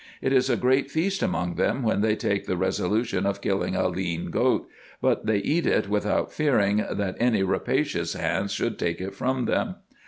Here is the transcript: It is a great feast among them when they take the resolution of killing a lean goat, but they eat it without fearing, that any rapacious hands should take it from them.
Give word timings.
It 0.19 0.33
is 0.33 0.49
a 0.49 0.55
great 0.57 0.89
feast 0.89 1.21
among 1.21 1.57
them 1.57 1.83
when 1.83 2.01
they 2.01 2.15
take 2.15 2.47
the 2.47 2.57
resolution 2.57 3.27
of 3.27 3.39
killing 3.39 3.75
a 3.75 3.87
lean 3.87 4.31
goat, 4.31 4.67
but 4.99 5.27
they 5.27 5.37
eat 5.37 5.67
it 5.67 5.89
without 5.89 6.33
fearing, 6.33 6.77
that 6.89 7.17
any 7.19 7.43
rapacious 7.43 8.13
hands 8.13 8.51
should 8.51 8.79
take 8.79 8.99
it 8.99 9.13
from 9.13 9.45
them. 9.45 9.75